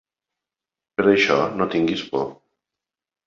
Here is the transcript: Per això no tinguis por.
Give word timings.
Per 0.99 1.03
això 1.11 1.37
no 1.59 1.69
tinguis 1.75 2.03
por. 2.15 2.27